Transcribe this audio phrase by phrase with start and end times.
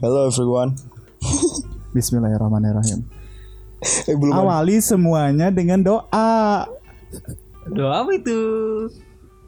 [0.00, 0.80] Hello everyone.
[1.96, 3.04] Bismillahirrahmanirrahim.
[4.08, 4.40] Eh belum ada.
[4.48, 6.64] Awali semuanya dengan doa.
[7.68, 8.40] Doa apa itu?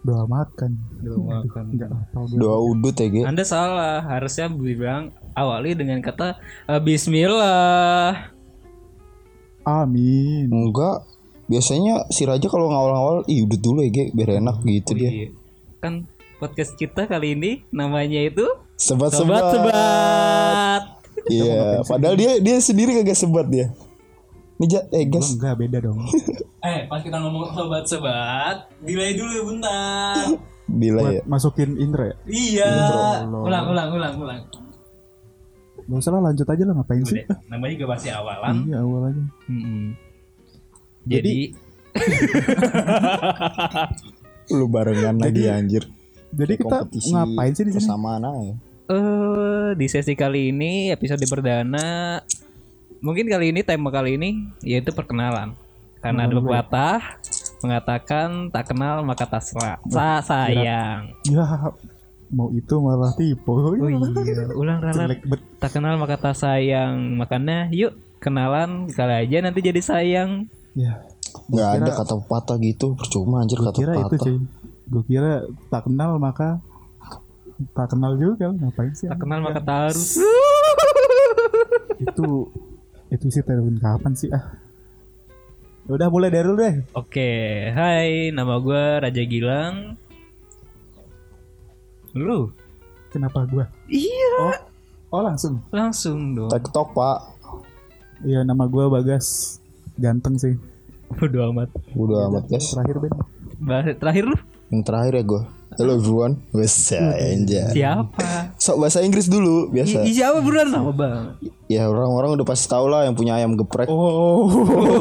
[0.04, 0.76] Doa makan.
[1.01, 1.65] Doa makan.
[2.37, 3.24] Doa udut ya, Ge.
[3.24, 4.04] Anda salah.
[4.04, 6.37] Harusnya bilang awali dengan kata
[6.69, 8.28] eh, Bismillah.
[9.64, 10.53] Amin.
[10.53, 11.08] Enggak.
[11.48, 15.08] Biasanya si Raja kalau ngawal-ngawal, ih udut dulu ya, Ge, biar enak gitu dia.
[15.08, 15.28] Iya.
[15.80, 16.05] Kan
[16.37, 18.45] podcast kita kali ini namanya itu
[18.82, 19.38] Sebat-sebat.
[19.38, 20.82] Sobat-sebat.
[21.30, 23.70] Iya, padahal dia dia sendiri kagak sebat dia.
[24.58, 25.34] Nih, Ja, eh gas.
[25.34, 25.98] enggak beda dong.
[26.62, 30.14] Eh, pas kita ngomong sobat-sobat, delay dulu ya bentar.
[30.70, 31.22] Buat ya.
[31.27, 32.14] masukin intro ya.
[32.22, 32.70] Iya.
[33.27, 33.42] Intro.
[33.42, 34.41] Ulang, ulang, ulang, ulang.
[35.83, 37.19] Gak usah lah lanjut aja lah ngapain sih?
[37.50, 38.62] Namanya juga pasti awalan.
[38.62, 39.22] Iya awal aja.
[39.50, 39.98] Mm-mm.
[41.02, 41.34] Jadi,
[44.55, 45.83] Lu barengan lagi anjir.
[46.30, 47.78] Jadi kita Kompetisi ngapain sih di sini?
[47.83, 48.55] Persamaan aja.
[48.92, 52.20] Eh di sesi kali ini episode perdana
[53.00, 55.56] mungkin kali ini tema kali ini yaitu perkenalan.
[56.02, 57.00] Karena ada pepatah
[57.62, 61.14] mengatakan tak kenal maka tak sera- sa sayang.
[61.24, 61.46] Ya
[62.32, 63.52] mau itu malah tipu.
[63.54, 65.20] Oh iya, ulang ralat.
[65.60, 67.14] Tak kenal maka tak sayang.
[67.14, 70.48] Makanya yuk kenalan kali aja nanti jadi sayang.
[70.74, 71.06] Ya.
[71.48, 74.24] Enggak ada kata pepatah gitu, percuma anjir Gue kata kira itu pepatah.
[74.24, 74.36] cuy.
[74.88, 75.32] Gue kira
[75.70, 76.60] tak kenal maka
[77.70, 79.06] tak kenal juga ngapain sih?
[79.06, 80.18] Tak kenal maka tak harus.
[82.04, 82.50] itu
[83.12, 84.58] itu sih telepon kapan sih ah?
[85.86, 86.77] Udah mulai dari dulu deh.
[86.94, 87.30] Oke,
[87.74, 89.98] hai, nama gue Raja Gilang.
[92.14, 92.52] Lu?
[93.12, 93.69] Kenapa gua?
[93.92, 94.56] Iya.
[95.12, 95.60] Oh langsung.
[95.69, 96.48] Langsung dong.
[96.48, 97.19] TikTok, Pak.
[98.24, 99.58] Iya nama gua Bagas.
[100.00, 100.56] Ganteng sih.
[101.12, 101.69] Bodo amat.
[101.92, 102.72] Udah amat, guys.
[102.72, 103.12] Terakhir Ben.
[104.00, 104.36] Terakhir lu
[104.72, 105.42] Yang terakhir ya gue.
[105.81, 106.37] Hello everyone.
[106.53, 107.73] Wes ya, anjay.
[107.73, 108.53] siapa?
[108.61, 110.05] Sok bahasa Inggris dulu biasa.
[110.05, 111.41] Ih, siapa buruan nama bang?
[111.65, 113.88] Ya orang-orang udah pasti tahu lah yang punya ayam geprek.
[113.88, 114.53] Oh.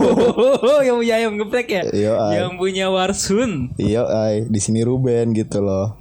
[0.88, 1.84] yang punya ayam geprek ya?
[1.92, 2.34] Iya, ay.
[2.40, 3.76] Yang punya Warsun.
[3.76, 4.48] Iya, ay.
[4.48, 6.00] di sini Ruben gitu loh.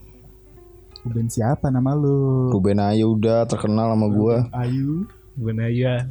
[1.03, 2.55] Ben siapa nama lu?
[2.55, 4.37] Ruben aja udah terkenal sama gua.
[4.55, 5.09] Ayu.
[5.35, 6.07] Benar ya.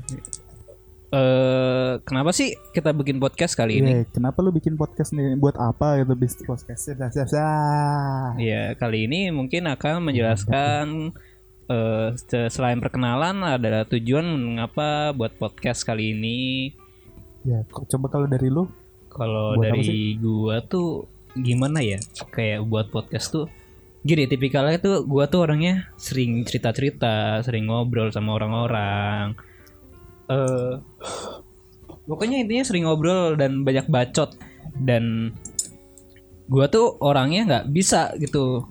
[1.10, 3.90] Eh, kenapa sih kita bikin podcast kali ini?
[3.90, 5.34] Iya, kenapa lu bikin podcast nih?
[5.42, 7.10] Buat apa gitu bis podcastnya?
[8.38, 11.10] Ya, kali ini mungkin akan menjelaskan
[11.66, 16.40] eh, se- selain perkenalan adalah tujuan mengapa buat podcast kali ini.
[17.42, 18.70] Ya, kok- coba kalau dari lu?
[19.10, 21.98] Kalau dari gua tuh gimana ya?
[22.30, 23.50] Kayak buat podcast tuh
[24.06, 29.34] gini tipikalnya tuh gua tuh orangnya sering cerita-cerita, sering ngobrol sama orang-orang.
[30.30, 30.74] Eh
[32.06, 34.34] pokoknya intinya sering ngobrol dan banyak bacot
[34.82, 35.34] dan
[36.50, 38.66] gua tuh orangnya nggak bisa gitu.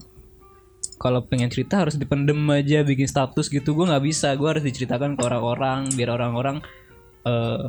[0.98, 4.34] Kalau pengen cerita harus dipendem aja bikin status gitu gua nggak bisa.
[4.38, 6.62] Gua harus diceritakan ke orang-orang biar orang-orang
[7.26, 7.66] eh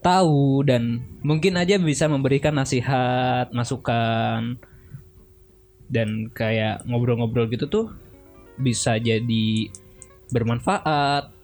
[0.00, 4.56] tahu dan mungkin aja bisa memberikan nasihat, masukan
[5.90, 7.86] dan kayak ngobrol-ngobrol gitu tuh
[8.56, 9.68] bisa jadi
[10.32, 11.39] bermanfaat.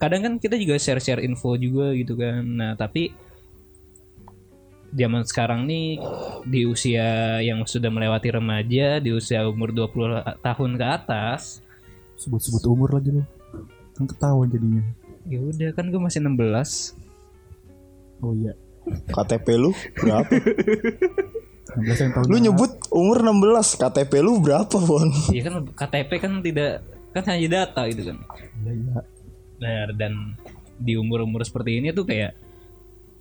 [0.00, 2.40] Kadang kan kita juga share-share info juga gitu kan.
[2.40, 3.12] Nah, tapi
[4.96, 6.00] zaman sekarang nih
[6.48, 11.60] di usia yang sudah melewati remaja, di usia umur 20 tahun ke atas,
[12.20, 13.24] Sebut-sebut umur lagi lu.
[13.96, 14.84] Kan ketahuan jadinya.
[15.24, 16.92] ya udah kan gue masih 16.
[18.20, 18.52] Oh iya.
[19.08, 20.28] KTP lu berapa?
[21.80, 25.08] 16 yang tahun lu nyebut umur 16, KTP lu berapa, Bon?
[25.32, 26.84] Iya kan KTP kan tidak
[27.16, 28.18] kan hanya data gitu kan.
[28.68, 29.00] Iya, iya.
[29.60, 30.34] Nah, dan
[30.80, 32.32] di umur-umur seperti ini tuh kayak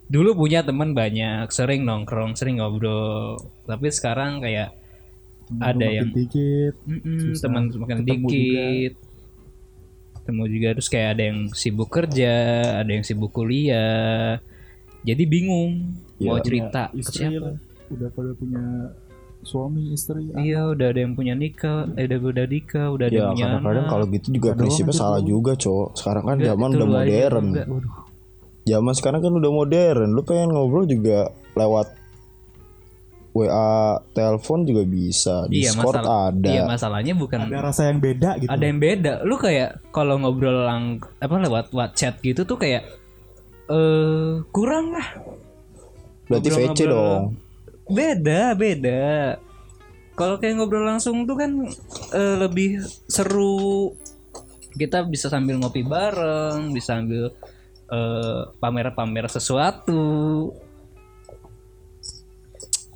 [0.10, 3.38] dulu punya teman banyak, sering nongkrong, sering ngobrol.
[3.68, 4.74] Tapi sekarang kayak
[5.60, 6.74] ada Makin yang dikit.
[6.86, 8.94] mm-mm, susah teman semakin ketemu dikit.
[10.22, 12.34] Ketemu juga terus kayak ada yang sibuk kerja,
[12.86, 14.38] ada yang sibuk kuliah.
[15.02, 17.58] Jadi bingung mau Ya, cerita ke siapa.
[17.90, 18.94] Udah pada punya
[19.50, 20.30] suami, istri.
[20.32, 23.46] Iya, udah ada yang punya nikah, eh, udah udah nikah, udah ada Ya yang punya
[23.50, 23.92] kadang-kadang anak.
[23.92, 25.90] kalau gitu juga Doang prinsipnya aja salah juga, cowok.
[25.92, 27.46] Sekarang kan Enggak, zaman udah modern.
[28.64, 30.10] Zaman sekarang kan udah modern.
[30.10, 31.20] Lu pengen ngobrol juga
[31.54, 31.88] lewat
[33.32, 33.72] WA,
[34.12, 35.46] telepon juga bisa.
[35.46, 36.50] Iya, Discord masalah, ada.
[36.50, 38.50] Iya, masalahnya bukan Ada rasa yang beda gitu.
[38.50, 40.84] ada yang beda lu kayak kalau ngobrol lang
[41.16, 42.90] apa lewat WhatsApp gitu tuh kayak
[43.68, 45.08] eh kurang lah
[46.26, 46.90] Berarti VC ngobrol-ngobrol.
[46.92, 47.24] dong.
[47.90, 49.36] Beda beda
[50.14, 51.52] kalau kayak ngobrol langsung tuh kan
[52.14, 53.96] eh, lebih seru
[54.78, 57.34] kita bisa sambil ngopi bareng bisa sambil
[57.90, 60.54] eh, pamer-pamer sesuatu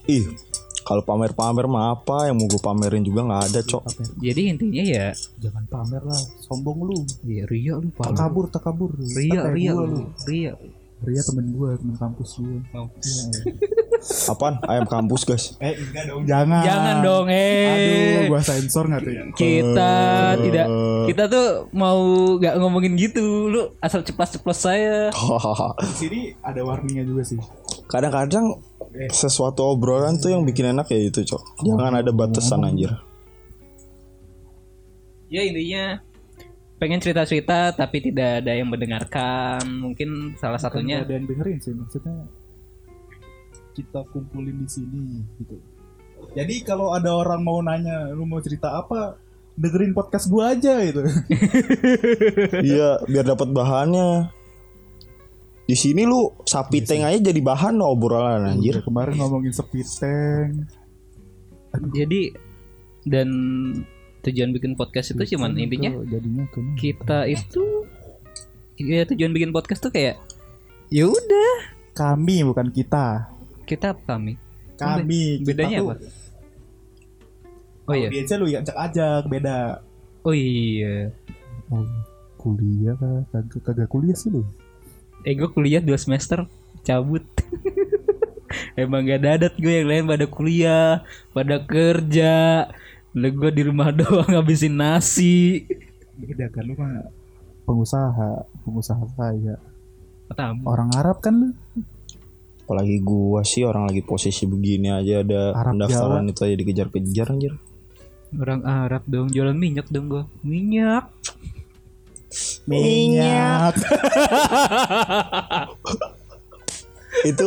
[0.04, 0.36] Ih,
[0.84, 3.84] Kalau pamer-pamer mah apa yang mau gue pamerin juga nggak ada cok.
[4.20, 7.08] Jadi intinya ya Jangan pamer lah, sombong lu.
[7.24, 8.12] ya ria lu parah.
[8.12, 8.92] Takabur, takabur.
[9.00, 10.12] Ria, ria lu.
[10.28, 10.60] Ria.
[11.08, 12.60] Ria temen gua, temen kampus gua.
[12.76, 12.92] Oh.
[14.04, 14.60] Apaan?
[14.68, 15.46] Ayam kampus guys.
[15.58, 16.28] Eh, enggak dong.
[16.28, 16.64] Jangan.
[16.64, 17.72] Jangan dong, eh.
[17.72, 19.24] Aduh, gua sensor nggak tuh ya?
[19.32, 20.32] Kita Eh.
[20.44, 20.68] tidak
[21.08, 22.00] kita tuh mau
[22.36, 23.48] gak ngomongin gitu.
[23.48, 25.08] Lu asal ceplas-ceplos saya.
[25.88, 27.40] Di sini ada warningnya juga sih.
[27.88, 28.60] Kadang-kadang
[29.10, 31.64] sesuatu obrolan tuh yang bikin enak ya itu cok.
[31.64, 32.92] Jangan ada batasan anjir.
[35.32, 35.98] Ya intinya
[36.78, 39.64] pengen cerita-cerita tapi tidak ada yang mendengarkan.
[39.66, 42.28] Mungkin salah satunya nggak ada yang dengerin sih maksudnya.
[43.74, 45.58] Kita kumpulin di sini gitu.
[46.34, 49.20] Jadi kalau ada orang mau nanya lu mau cerita apa,
[49.60, 51.04] dengerin podcast gua aja gitu.
[52.70, 54.32] Iya, biar dapat bahannya.
[55.64, 58.80] Di sini lu sapi tank aja jadi bahan obrolan anjir.
[58.80, 60.70] Ya, kemarin ngomongin speed tank.
[61.74, 62.38] jadi
[63.10, 63.30] dan
[64.24, 67.84] tujuan bikin podcast itu cuman intinya jadinya ke kita itu
[68.80, 70.22] ya tujuan bikin podcast tuh kayak
[70.88, 71.54] ya udah
[71.94, 73.33] kami bukan kita.
[73.64, 74.34] Kita apa kami
[74.74, 75.96] Kami bedanya tuh, apa
[77.84, 79.58] oh iya Audiensnya lu yang ajak-ajak beda.
[80.24, 81.12] oh iya
[81.68, 81.82] Oh,
[82.38, 83.24] kuliah kah?
[83.32, 84.44] Kagak, kagak kuliah sih lu.
[85.24, 86.44] eh gue kuliah dua semester
[86.82, 87.24] cabut
[88.76, 90.90] emang gak dadat gue yang lain pada kuliah
[91.32, 92.68] pada kerja
[93.14, 95.64] Lah gue di rumah doang ngabisin nasi
[96.14, 97.08] Beda kan lu mah
[97.64, 98.32] pengusaha,
[98.62, 99.56] pengusaha kaya.
[100.28, 101.50] Pertama Orang Arab kan lu.
[102.64, 107.54] Apalagi gua sih orang lagi posisi begini aja ada Arab pendaftaran itu aja dikejar-kejar anjir.
[108.34, 111.06] orang Arab dong jualan minyak dong gue minyak
[112.66, 113.78] Minyak.
[117.24, 117.46] itu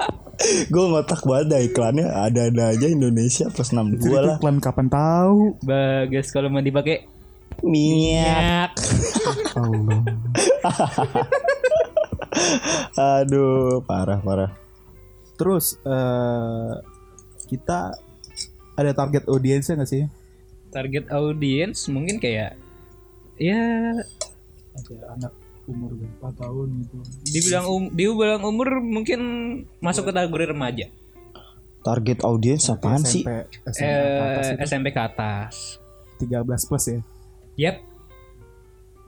[0.72, 5.60] gue ngotak banget dah iklannya ada-ada aja Indonesia plus 62 Jadi lah iklan kapan tahu?
[5.60, 7.04] bagas kalau mau dipakai
[7.60, 8.72] minyak
[9.52, 10.00] Allah.
[12.96, 14.52] aduh parah parah.
[15.36, 16.74] Terus eh
[17.46, 17.94] kita
[18.76, 20.04] ada target audiensnya nggak sih?
[20.76, 22.58] target audiens mungkin kayak
[23.40, 23.96] ya
[24.76, 25.32] Ada anak
[25.64, 26.96] umur berapa tahun gitu.
[27.32, 29.20] dibilang um, dibilang umur mungkin
[29.80, 30.86] masuk kategori remaja.
[31.80, 33.24] Target audiens apaan sih?
[33.24, 34.62] SMP, SMP atas eh, itu.
[34.68, 35.54] SMP ke atas.
[36.20, 37.00] 13 plus ya.
[37.56, 37.76] yep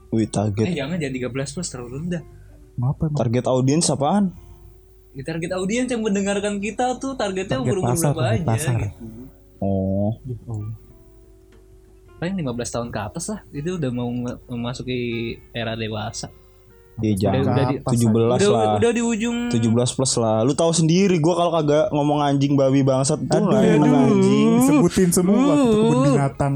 [0.08, 2.22] wih eh target jangan jadi 13 plus terlalu rendah
[2.78, 2.94] Emang?
[3.12, 4.30] target audiens apaan
[5.10, 8.46] Di target audiens yang mendengarkan kita tuh targetnya Target umur umur pasar, berapa target aja
[8.46, 8.74] pasar.
[8.78, 9.04] gitu.
[9.58, 10.74] oh Ya Allah.
[12.18, 14.10] Paling 15 tahun ke atas lah itu udah mau
[14.48, 14.98] memasuki
[15.52, 16.30] era dewasa.
[16.98, 20.70] ya jangan udah di- 17 Udah, lah udah di ujung 17 plus lah lu tahu
[20.72, 25.98] sendiri gue kalau kagak ngomong anjing babi bangsat itu lah anjing Disebutin semua tuh kebun
[26.08, 26.54] binatang.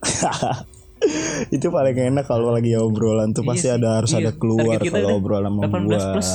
[1.56, 4.20] itu paling enak kalau lagi obrolan tuh Iya pasti sih, ada harus iya.
[4.28, 6.30] ada keluar kita kalau obrolan sama 18 gua plus.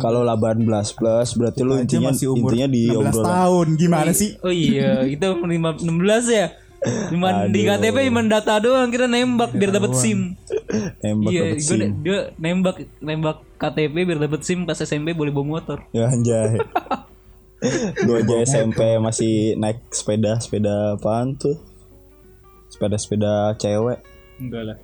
[0.00, 4.30] kalau 18 plus berarti lu intinya masih umur intinya di 16 obrolan tahun gimana sih?
[4.40, 5.86] Oh iya, itu 5, 16
[6.32, 6.46] ya.
[6.86, 7.64] Cuman di.
[7.66, 10.36] KTP cuma data doang kita nembak biar dapat SIM.
[11.02, 15.60] nembak Iya, dapet SIM dia nembak nembak KTP biar dapat SIM pas SMP boleh bawa
[15.60, 15.78] motor.
[15.96, 16.60] ya anjay
[18.06, 21.56] gue aja SMP masih naik sepeda sepeda apaan tuh
[22.76, 23.98] sepeda sepeda cewek
[24.36, 24.78] Enggak lah.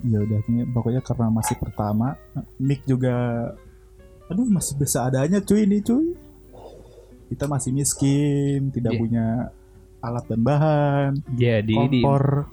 [0.00, 2.14] Ya udah ini pokoknya karena masih pertama,
[2.56, 3.14] mic juga
[4.26, 6.14] aduh masih bisa adanya cuy ini cuy.
[7.28, 9.00] Kita masih miskin, tidak Iya.
[9.00, 9.26] punya
[9.98, 12.46] alat dan bahan, Jadi di kompor.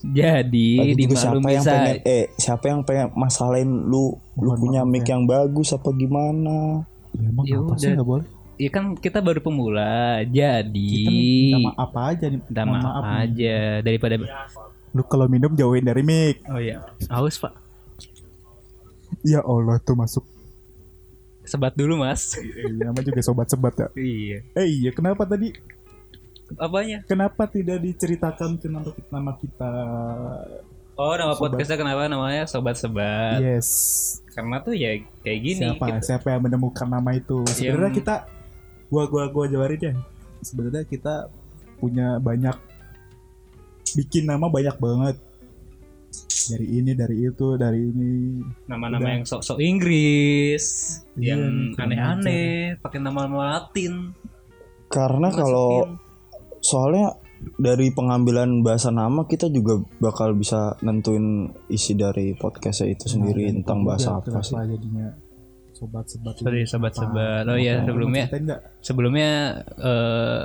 [0.00, 4.48] jadi Lagi di juga siapa yang bisa pengen eh siapa yang pengen masalahin lu lu
[4.48, 5.14] Mohon punya mic ya.
[5.14, 7.94] yang bagus apa gimana Ya, emang Ya apa sih udah.
[7.94, 8.26] nggak boleh?
[8.56, 10.22] Ya kan kita baru pemula.
[10.24, 11.10] Jadi Kita
[11.56, 12.40] minta maaf aja nih.
[12.40, 13.18] minta maaf, nih.
[13.20, 14.14] aja daripada
[14.90, 16.38] Lu kalau minum jauhin dari mic.
[16.46, 16.82] Oh iya.
[17.08, 17.50] Haus, Pak.
[19.22, 20.24] Ya Allah tuh masuk.
[21.42, 22.36] Sebat dulu, Mas.
[22.36, 23.88] Eh, nama juga sobat sebat ya.
[23.94, 24.38] iya.
[24.54, 25.52] Eh iya kenapa tadi?
[26.54, 27.02] Apanya?
[27.04, 29.70] Kenapa tidak diceritakan kenapa nama kita?
[30.94, 31.58] Oh, nama Sobat.
[31.58, 33.42] podcastnya kenapa namanya Sobat Sebat?
[33.42, 33.68] Yes.
[34.30, 35.60] Karena tuh ya kayak gini.
[35.66, 38.14] siapa kita- siapa yang menemukan nama itu sebenarnya Yang- kita
[38.94, 39.94] gua gua gua jawarin ya.
[40.40, 41.26] Sebenarnya kita
[41.76, 42.54] punya banyak
[43.92, 45.16] bikin nama banyak banget.
[46.44, 48.38] Dari ini dari itu dari ini.
[48.68, 49.12] Nama-nama Udah.
[49.16, 50.64] yang sok-sok Inggris,
[51.16, 51.42] Iya, yang
[51.74, 54.12] aneh-aneh, pakai nama-nama Latin.
[54.86, 55.98] karena kalau
[56.60, 57.18] soalnya
[57.58, 63.52] dari pengambilan bahasa nama kita juga bakal bisa nentuin isi dari podcastnya itu sendiri Nah,
[63.58, 64.54] tentang itu bahasa apa sih.
[64.54, 65.10] jadinya
[65.74, 67.44] sobat-sobat Sorry, sobat-sobat.
[67.44, 68.30] Oh iya, sebelumnya-
[68.78, 69.30] sebelumnya
[69.76, 70.42] eh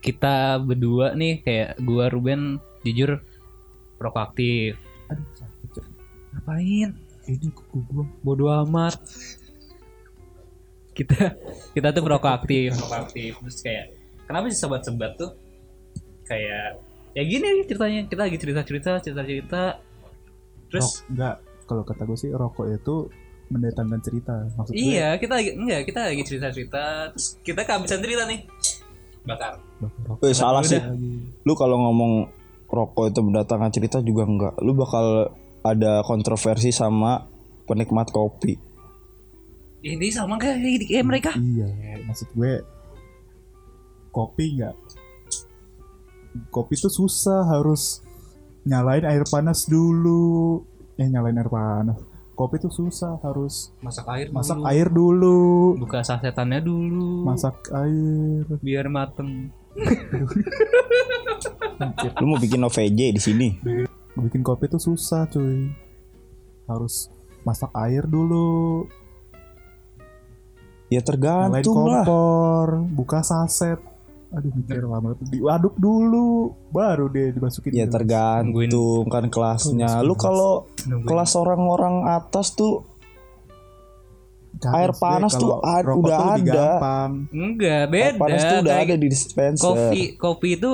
[0.00, 3.24] kita berdua nih kayak gua Ruben jujur
[3.96, 4.76] rokok aktif.
[5.06, 5.86] aduh sakit Cok.
[6.30, 6.90] Ngapain?
[7.24, 9.00] ini kuku gua Bodoh amat.
[10.92, 11.34] Kita
[11.72, 13.30] kita tuh merokok aktif, merokok aktif.
[13.34, 13.86] Terus kayak
[14.24, 15.30] kenapa sih sobat-sobat tuh
[16.24, 16.78] kayak
[17.12, 19.62] ya gini nih ceritanya kita lagi cerita-cerita cerita-cerita
[20.66, 21.34] terus Rok- enggak
[21.64, 22.96] kalau kata gue sih rokok itu
[23.52, 24.80] mendatangkan cerita maksud gue.
[24.80, 26.84] Iya kita lagi enggak kita lagi cerita-cerita.
[27.12, 28.40] Terus kita kehabisan cerita nih.
[29.24, 29.52] Bakar.
[29.80, 30.80] Bakar Eh, salah sih.
[30.80, 32.28] lagi Lu kalau ngomong
[32.68, 34.54] rokok itu mendatangkan cerita juga enggak.
[34.64, 35.32] Lu bakal
[35.64, 37.24] ada kontroversi sama
[37.64, 38.56] penikmat kopi.
[39.84, 41.30] ini sama kayak kayak mereka.
[41.36, 41.68] Iya
[42.08, 42.64] maksud gue
[44.08, 44.76] kopi enggak.
[46.48, 48.00] Kopi tuh susah harus
[48.64, 50.64] nyalain air panas dulu.
[50.96, 54.66] Eh nyalain air panas kopi tuh susah harus masak air masak dulu.
[54.66, 55.38] air dulu.
[55.78, 57.22] Buka sasetannya dulu.
[57.22, 58.42] Masak air.
[58.58, 59.54] Biar mateng.
[62.22, 63.48] Lu mau bikin OVJ di sini.
[64.14, 65.70] bikin kopi tuh susah cuy.
[66.66, 67.10] Harus
[67.46, 68.86] masak air dulu.
[70.92, 72.06] Ya tergantung lah.
[72.06, 73.80] kompor buka saset
[74.34, 75.14] aduh mikir lama.
[75.30, 80.02] Diaduk dulu baru deh dimasukin Ya tergantung kan kelasnya.
[80.02, 82.82] Lu kalau kelas orang-orang atas tuh
[84.64, 86.54] air panas tuh ad- udah tuh ada.
[86.54, 87.10] gampang.
[87.34, 88.20] enggak air beda.
[88.20, 89.62] panas tuh udah ada di dispenser.
[89.62, 90.72] kopi kopi itu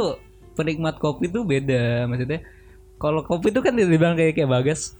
[0.54, 2.04] penikmat kopi itu beda.
[2.06, 2.40] Maksudnya
[3.00, 4.94] kalau kopi itu kan dibilang kayak kayak bagas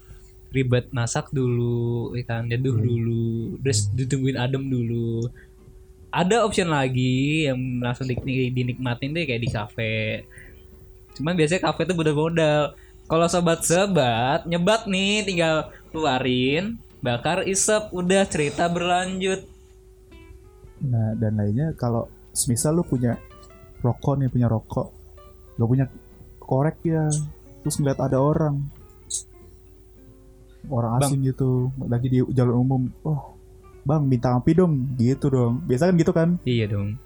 [0.50, 5.30] ribet masak dulu ikan nyeduh dulu terus ditungguin adem dulu
[6.10, 9.98] ada option lagi yang langsung di, di- dinikmatin deh kayak di kafe
[11.18, 12.62] cuman biasanya kafe tuh udah modal
[13.10, 19.46] kalau sobat-sobat nyebat nih tinggal keluarin bakar isep udah cerita berlanjut
[20.80, 23.20] Nah, dan lainnya kalau semisal lu punya
[23.84, 24.88] rokok nih, punya rokok.
[25.60, 25.84] Lu punya
[26.40, 27.04] korek ya.
[27.60, 28.64] Terus ngeliat ada orang.
[30.72, 31.12] Orang Bang.
[31.12, 32.82] asing gitu, lagi di jalan umum.
[33.04, 33.36] Oh,
[33.82, 34.72] Bang, minta api dong.
[34.94, 35.64] Gitu dong.
[35.64, 36.28] Biasa kan gitu kan?
[36.42, 36.96] iya dong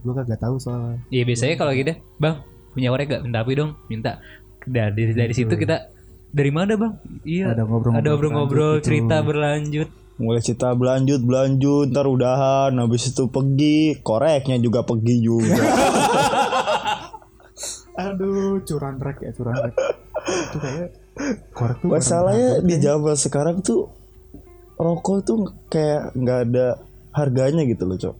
[0.00, 0.96] Gue kagak tahu soalnya.
[1.08, 2.40] Iya biasanya kalau gitu, bang
[2.72, 3.22] punya korek gak?
[3.22, 4.16] Minta api dong, minta.
[4.62, 5.92] Dari dari situ kita
[6.26, 6.92] dari mana bang?
[7.22, 7.52] Iya.
[7.52, 8.84] Ada ngobrol-ngobrol Ada ngobrol-ngobrol, gitu.
[8.88, 9.88] cerita berlanjut.
[10.14, 15.52] Mulai cerita berlanjut, berlanjut, ntar udahan, habis itu pergi, koreknya juga pergi juga.
[17.94, 19.74] Aduh, curan rek ya, curan rek.
[20.24, 20.88] itu kayak
[21.52, 22.84] korek tuh Masalahnya di berharga.
[22.88, 23.90] zaman sekarang tuh
[24.84, 25.36] rokok tuh
[25.72, 26.66] kayak nggak ada
[27.16, 28.16] harganya gitu loh, Cok.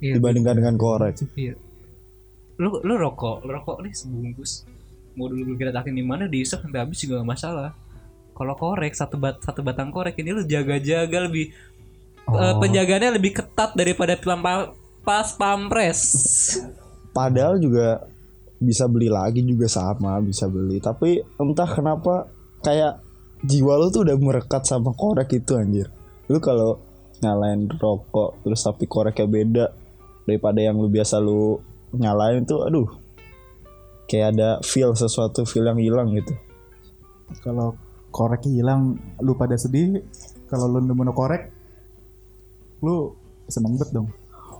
[0.00, 0.14] Iya.
[0.18, 1.14] Dibandingkan dengan korek.
[1.38, 1.54] Iya.
[2.58, 4.66] Lu lu rokok, lu rokok nih sebungkus.
[5.14, 7.70] Mau dulu kita takin di mana diisep sampai habis juga gak masalah.
[8.34, 11.52] Kalau korek satu bat satu batang korek ini lu jaga-jaga lebih
[12.24, 14.72] eh, penjagaannya lebih ketat daripada film pa-
[15.04, 16.00] pas pampres.
[17.12, 18.00] Padahal juga
[18.60, 20.80] bisa beli lagi juga sama, bisa beli.
[20.80, 22.28] Tapi entah kenapa
[22.64, 23.04] kayak
[23.44, 25.88] jiwa lu tuh udah merekat sama korek itu anjir.
[26.30, 26.78] Lu kalau
[27.20, 29.64] nyalain rokok terus tapi koreknya beda
[30.24, 31.60] daripada yang lu biasa lu
[31.92, 32.88] nyalain tuh aduh
[34.06, 36.32] kayak ada feel sesuatu feel yang hilang gitu.
[37.44, 37.76] kalau
[38.08, 38.80] koreknya hilang
[39.20, 40.00] lu pada sedih
[40.48, 41.52] kalau lu nemu korek
[42.80, 43.12] lu
[43.46, 44.08] seneng banget dong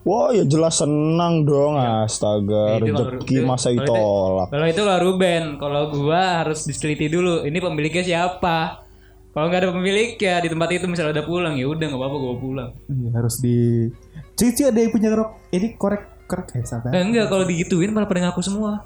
[0.00, 4.48] Wah ya jelas senang dong astaga Itu kalau- rezeki itu- masa kalau itu- ditolak.
[4.48, 7.44] Kalau itu kalau Ruben, kalau gua harus diteliti dulu.
[7.44, 8.80] Ini pemiliknya siapa?
[9.30, 12.16] Kalau nggak ada pemilik ya di tempat itu misalnya udah pulang ya udah nggak apa-apa
[12.18, 12.70] gua pulang.
[12.86, 13.56] Iya, harus di
[14.34, 16.90] Cici ada yang punya rok ini korek korek eh sabar.
[16.90, 18.82] Eh, enggak kalau digituin malah pada ngaku semua.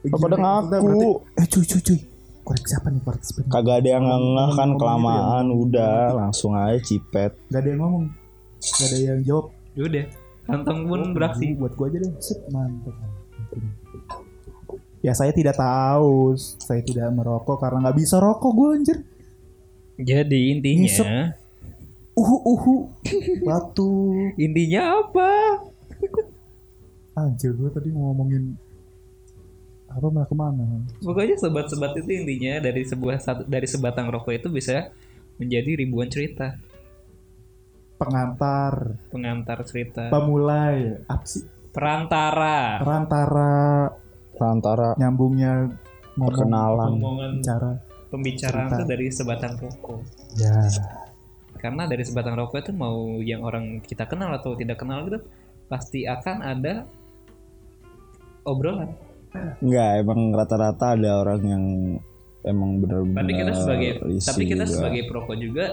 [0.00, 0.70] Gimana pada ngaku.
[0.78, 1.98] Berarti- eh cuy cuy cuy
[2.42, 3.40] korek siapa nih korek siapa?
[3.48, 5.54] Kagak ada yang ngengeh kan kelamaan ya.
[5.56, 7.34] udah langsung aja cipet.
[7.48, 8.04] Gak ada yang ngomong
[8.56, 10.04] Gak ada yang jawab Ya udah,
[10.46, 11.46] kantong pun Oh, beraksi.
[11.52, 12.94] buat gua aja deh Set, mantap
[15.00, 18.98] ya saya tidak tahu saya tidak merokok karena nggak bisa rokok gue anjir
[19.96, 21.06] Jadi intinya, Ngisep.
[22.16, 22.74] uhu uhu
[23.44, 24.12] batu.
[24.36, 25.32] Intinya apa?
[27.16, 28.52] anjir gue tadi mau ngomongin
[29.88, 30.84] apa malah ke mana?
[31.00, 34.92] Pokoknya sobat-sobat itu intinya dari sebuah satu dari sebatang rokok itu bisa
[35.40, 36.60] menjadi ribuan cerita,
[37.96, 39.00] pengantar.
[39.08, 41.00] Pengantar cerita, pemulai.
[41.08, 41.48] Apa sih?
[41.72, 43.56] Perantara, perantara.
[44.36, 45.72] Antara nyambungnya
[46.20, 46.90] ngomong perkenalan.
[47.00, 47.72] omongan cara
[48.16, 50.00] pembicaraan itu dari sebatang rokok.
[50.40, 50.56] ya.
[51.60, 55.20] Karena dari sebatang rokok itu mau yang orang kita kenal atau tidak kenal gitu
[55.68, 56.88] pasti akan ada
[58.46, 58.90] obrolan.
[59.60, 61.64] Enggak, emang rata-rata ada orang yang
[62.46, 63.90] emang benar-benar Tapi kita sebagai
[64.22, 64.72] tapi kita juga.
[64.72, 65.66] sebagai perokok juga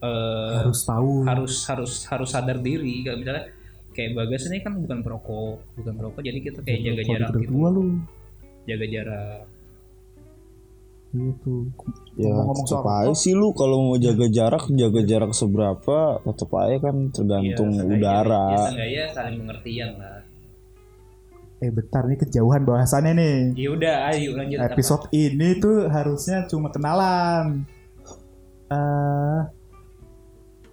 [0.00, 1.10] eh, harus tahu.
[1.28, 3.04] harus harus harus sadar diri.
[3.04, 3.44] Kalau misalnya
[3.92, 7.52] kayak bagas ini kan bukan perokok bukan perokok jadi kita kayak jaga Kalau jarak gitu.
[7.54, 7.84] lu.
[8.68, 9.40] Jaga jarak
[11.10, 11.66] gitu
[12.14, 16.50] Ya Ngomong-ngomong tetep soal aja sih lu kalau mau jaga jarak jaga jarak seberapa tetep
[16.54, 18.44] aja kan tergantung Iya, seenggaknya- udara.
[18.46, 20.18] ya, seenggaknya saling pengertian lah.
[21.58, 23.38] Eh bentar nih kejauhan bahasannya nih.
[23.54, 24.58] Ya udah ayo lanjut.
[24.58, 24.66] Apa?
[24.70, 27.66] episode ini tuh harusnya cuma kenalan.
[28.70, 29.40] Eh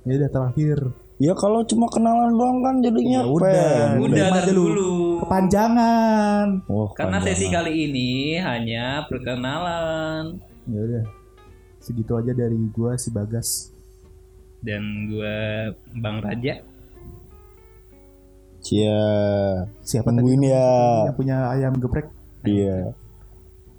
[0.03, 0.77] ya udah terakhir
[1.17, 3.41] Ya kalau cuma kenalan doang kan jadinya Ya udah.
[3.41, 4.05] pendek.
[4.05, 4.63] udah Udah, dulu.
[4.69, 11.03] dulu kepanjangan Wah, karena sesi kali ini hanya perkenalan ya udah
[11.79, 13.73] segitu aja dari gua si bagas
[14.59, 15.35] dan gua
[15.95, 16.53] bang Raja
[18.59, 19.01] Cia.
[19.79, 20.69] siapa Tungguin tadi ya.
[21.03, 22.07] yang punya ayam geprek
[22.43, 22.93] Iya.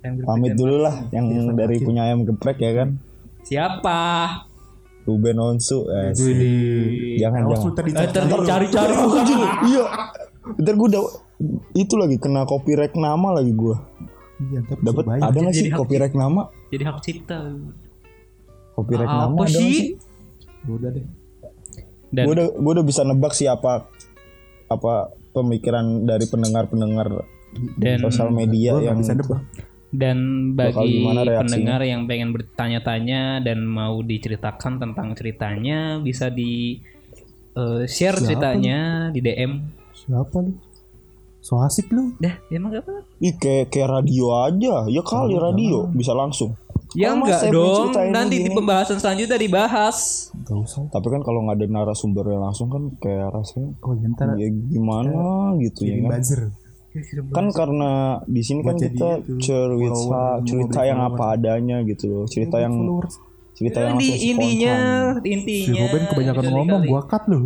[0.00, 2.88] yang Pamit dulu lah yang Iya, dari punya ayam geprek ya kan.
[3.44, 4.00] siapa
[5.08, 5.88] Ruben Onsu.
[5.88, 6.12] Eh,
[7.16, 7.72] jangan Awas jangan.
[7.72, 8.92] tadi Eh, ntar cari-cari
[9.64, 9.84] iya.
[10.60, 11.02] Ntar gue udah
[11.72, 13.76] itu lagi kena copyright nama lagi gue.
[14.38, 16.52] Iya, ntar Dapat ada nggak sih hak copyright nama?
[16.68, 17.38] jadi hak cipta
[18.76, 19.96] Copyright nama apa ada nggak sih
[20.62, 21.06] Ya udah deh
[22.08, 23.88] dan Gue udah gue udah bisa nebak siapa
[24.68, 24.92] apa
[25.32, 27.24] pemikiran dari pendengar-pendengar
[27.76, 29.40] dan sosial media yang bisa nebak.
[29.88, 36.76] Dan bagi pendengar yang pengen bertanya-tanya dan mau diceritakan tentang ceritanya bisa di
[37.56, 39.52] eh, share Siapa ceritanya di DM
[39.96, 40.52] siapa lu?
[41.40, 42.12] So asik lu.
[42.20, 44.84] Dah emang gak apa Ih kayak kayak radio aja.
[44.92, 46.52] Ya kali radio bisa langsung.
[46.96, 47.92] ya Mas enggak dong.
[48.16, 50.28] nanti di pembahasan selanjutnya dibahas.
[50.44, 50.84] Gak usah.
[50.92, 55.52] Tapi kan kalau nggak ada narasumbernya langsung kan kayak rasanya oh ya ntar ya gimana
[55.60, 56.10] gitu ya kirim kan.
[56.20, 56.42] buzzer
[57.30, 57.92] Kan karena
[58.24, 62.24] di sini kan kita cerita cerita yang apa adanya gitu loh.
[62.24, 63.14] Cerita yang Followers.
[63.50, 65.18] cerita yang langsung intinya spontan.
[65.18, 67.40] si intinya Ruben kebanyakan ngomong gua cut lu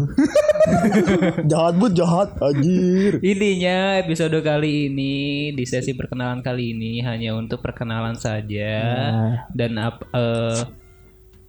[1.51, 3.17] jahat but jahat anjir.
[3.19, 5.15] Intinya episode kali ini
[5.51, 8.73] di sesi perkenalan kali ini hanya untuk perkenalan saja
[9.09, 9.33] Nah.
[9.51, 10.61] dan ap- eh,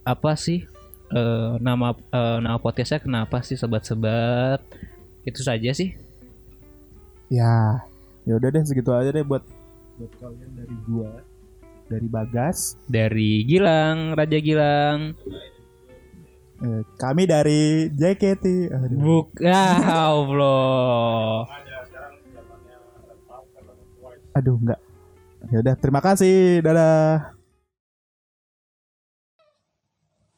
[0.02, 0.64] apa sih
[1.10, 4.64] eh, nama eh, nama podcastnya kenapa sih sobat-sobat
[5.22, 5.92] itu saja sih
[7.28, 7.84] ya
[8.24, 9.44] ya udah deh segitu aja deh buat
[10.00, 11.10] buat kalian dari gua
[11.88, 14.98] dari bagas dari Gilang Raja Gilang
[16.64, 18.98] eh, kami dari JKT Aduh.
[18.98, 19.62] Buk ya
[20.08, 21.44] Allah
[24.34, 24.80] aduh enggak
[25.52, 27.34] ya udah terima kasih dadah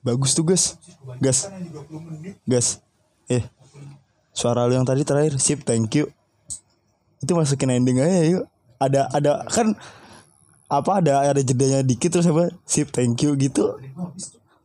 [0.07, 0.79] Bagus tuh gas.
[1.19, 1.51] Gas.
[2.47, 2.79] Gas.
[3.27, 3.43] Eh.
[4.31, 6.07] Suara lu yang tadi terakhir sip thank you.
[7.23, 8.45] Itu masukin ending aja yuk.
[8.77, 9.73] Ada ada kan
[10.67, 13.79] apa ada ada jedanya dikit terus apa sip thank you gitu.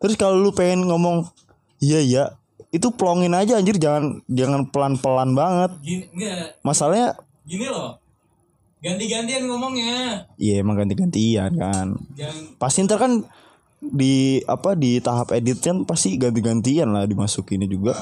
[0.01, 1.29] Terus kalau lu pengen ngomong
[1.77, 2.23] iya iya
[2.71, 5.71] itu plongin aja anjir jangan jangan pelan-pelan banget.
[5.83, 7.99] gini enggak Masalahnya gini loh
[8.81, 11.87] ganti-gantian ngomongnya iya emang ganti-gantian kan.
[12.17, 13.21] jangan Pasti ntar kan
[13.81, 17.97] di apa di tahap edit kan pasti ganti-gantian lah dimasukinnya juga.